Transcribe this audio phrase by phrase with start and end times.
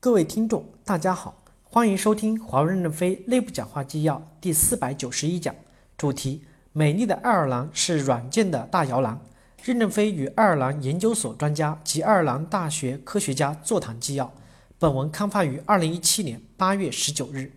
[0.00, 5.52] 各位听众，大家好，欢迎收听华为任正非内部讲话纪要第四百九十一讲，
[5.96, 9.18] 主题：美丽的爱尔兰是软件的大摇篮。
[9.64, 14.32] 任正非与爱尔兰研究所专家及爱尔兰大学科学家座谈纪要。
[14.78, 17.50] 本文刊发于二零一七年八月十九日。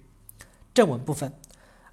[0.73, 1.31] 正文部分：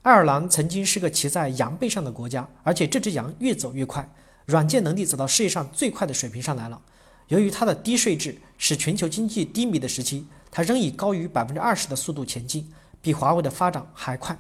[0.00, 4.10] 爱尔兰曾经是个骑在羊背上的国家，而且这只羊越走越快，
[4.46, 6.80] 软件能力走到世界上最快的水平上来了。
[7.28, 10.26] 由于它的低税制，使全球经济低迷的时期。
[10.50, 12.66] 它仍以高于百分之二十的速度前进，
[13.02, 14.36] 比华为的发展还快。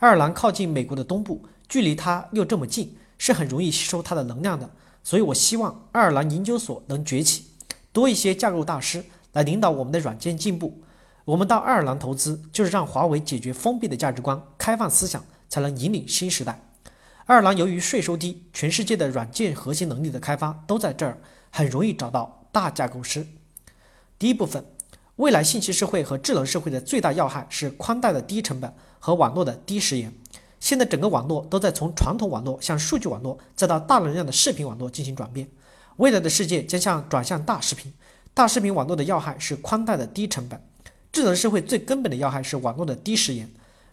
[0.00, 4.68] 爱尔兰靠近美国的东部，距离它又这么近，是很容易吸收它的能量的。
[5.04, 7.44] 所以我希望爱尔兰研究所能崛起，
[7.92, 10.82] 多一些架构大师来领导我们的软件进步。
[11.24, 16.60] 我们到爱尔兰投资，就是让华为解决封闭的价值观、开放思想，才能引领新时代。
[17.26, 21.18] 爱尔兰由于税收低，全世界的软件核心能力的开发都在这儿，
[21.50, 23.26] 很容易找到大架构师。
[24.18, 24.64] 第一部分。
[25.16, 30.12] 未来信息社会和智能社会的最大要害是宽带的低成本和网络的低时延。
[30.58, 35.48] 现在整个网络都在从传统网络向数据网络，再到大能量的视频网络进行转变。
[35.98, 37.94] 未来的世界将向转向大视频。
[38.34, 40.60] 大视频网络的要害是宽带的低成本。
[41.12, 43.48] 智能社会最根本的要害是网络的低时延。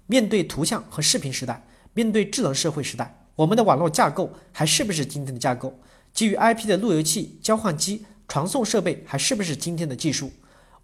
[0.08, 5.74] 面对图像和视频时代，面对智能社会时代，我们的网络架构还是不是今天的架构？
[6.14, 10.32] 基于 IP 的路由器、交换机、传送设备还是不是今天的技术？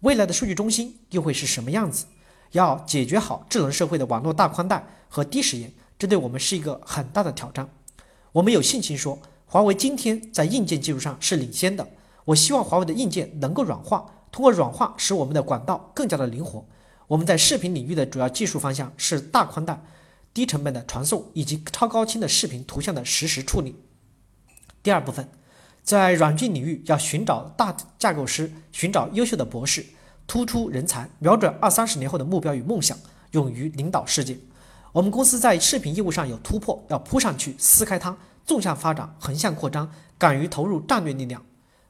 [0.00, 2.06] 未来的数据中心又会是什么样子？
[2.50, 7.68] 要解决好智能社会的网络大宽带和低时延，这对我们是一个很大的挑战。
[8.32, 11.86] 我们有信心说，华为今天在硬件技术上是领先的。
[12.24, 16.66] 我希望华为的硬件能够软化，通过软化使我们的管道更加的灵活。
[17.06, 19.80] 我们在视频领域的主要技术方向是大宽带、
[20.38, 23.74] 低成本的传送以及超高清的视频图像的实时处理。
[24.80, 25.28] 第二部分。
[25.82, 29.82] 在软件领域，要寻找大架构师，寻找优秀的博士，
[30.26, 32.94] 突出人才，瞄准二三十年后的目标与梦想，
[33.30, 34.38] 勇于领导世界。
[34.92, 41.42] 我们公司在视频业务上有突破，要扑上去撕开它，纵向发展，横向扩张，敢于投入战略力量。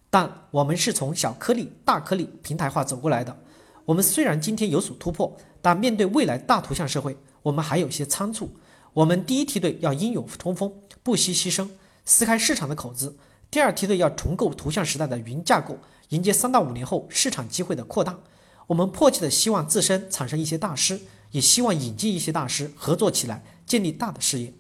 [0.08, 3.37] 但我们是从小颗粒、大颗粒、平台化走过来的。
[3.84, 8.56] 我们虽然今天有所突破，但面对未来大图像社会，我们还有些仓促。
[8.94, 11.69] 我们第一梯队要英勇冲锋，不惜牺牲，
[12.04, 13.16] 撕开市场的口子。
[13.50, 15.78] 第二梯队要重构图像时代的云架构，
[16.10, 18.19] 迎接三到五年后市场机会的扩大。
[18.66, 24.52] 我们迫切的希望自身产生一些大师，也希望引进一些大师合作起来，建立大的事业。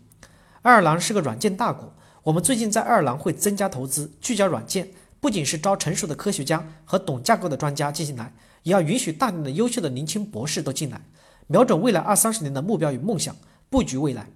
[0.62, 1.92] 爱尔兰是个软件大国，
[2.22, 11.00] 我们最近在爱尔兰会增加投资，聚焦软件，不仅是招成熟的科学家和懂架构的专家进行来，也要允许大量的优秀的年轻博士都进来，
[11.46, 13.36] 瞄准未来二三十年的目标与梦想，
[13.68, 14.28] 布局未来。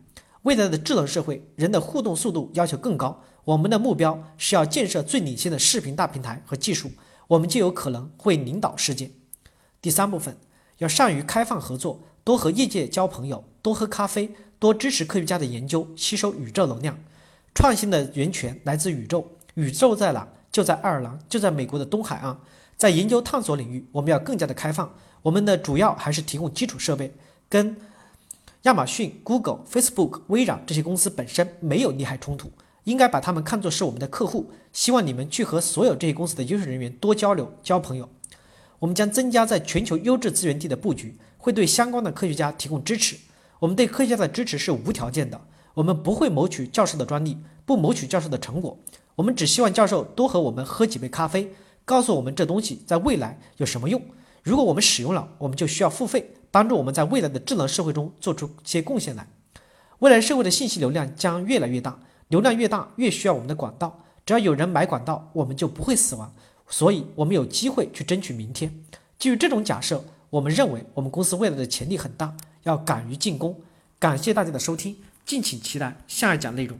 [0.42, 3.22] 未来的智能社会，人的互动速度要求更高。
[3.44, 6.90] 我们的目标是要建设最领先的视频大平台和技术，
[7.28, 9.10] 我们就有可能会领导世界。
[9.80, 10.36] 第三部分
[10.78, 16.98] 要善于开放合作，多和业界交朋友，多喝咖啡，多支持科学家的研究，吸收宇宙能量。
[17.54, 20.26] 创新的源泉来自宇宙，宇宙在哪？
[20.52, 22.38] 就在爱尔兰，就在美国的东海岸。
[22.76, 24.94] 在研究探索领域，我们要更加的开放。
[25.22, 27.14] 我们的主要还是提供基础设备，
[27.48, 27.76] 跟
[28.62, 32.52] 亚马逊、Google、Facebook、微软这些公司本身没有利害冲突。
[32.84, 38.08] 应该把他们看作是我们的客户，希望你们去和所有这些公司的优秀人员多交流、交朋友。
[38.80, 43.16] 我们将增加在全球优质资源地的布局，会对相关的科学家提供支持。
[43.60, 45.40] 我们对科学家的支持是无条件的，
[45.74, 48.76] 我们不会谋取教授的专利，不谋取教授的成果，
[49.14, 51.52] 我们只希望教授多和我们喝几杯咖啡，
[51.84, 54.00] 告诉我们这东西在未来有什么用。
[54.42, 59.28] 如果我们使用了，我们就需要付费，帮助我们在未来的智能社会中做出些贡献来。
[59.98, 61.98] 未来社会的信息流量将越来越大。
[62.28, 64.00] 流量越大，越需要我们的管道。
[64.24, 66.32] 只要有人买管道，我们就不会死亡。
[66.66, 68.82] 所以，我们有机会去争取明天。
[69.18, 73.60] 基于这种假设，我们认为我们公司未来的潜力很大，要敢于进攻。
[73.98, 74.96] 感谢大家的收听，
[75.26, 76.78] 敬请期待下一讲内容。